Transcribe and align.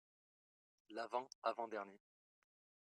L'avant 0.89 1.29
avant-dernier. 1.43 2.01